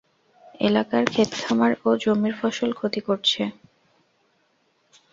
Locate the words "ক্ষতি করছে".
2.79-3.41